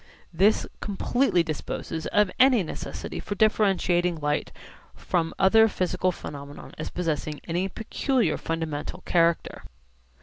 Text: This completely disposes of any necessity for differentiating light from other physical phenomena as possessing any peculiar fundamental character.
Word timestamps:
This 0.33 0.65
completely 0.79 1.43
disposes 1.43 2.07
of 2.07 2.31
any 2.39 2.63
necessity 2.63 3.19
for 3.19 3.35
differentiating 3.35 4.19
light 4.19 4.51
from 4.95 5.31
other 5.37 5.67
physical 5.67 6.11
phenomena 6.11 6.71
as 6.79 6.89
possessing 6.89 7.39
any 7.43 7.69
peculiar 7.69 8.35
fundamental 8.35 9.01
character. 9.05 9.63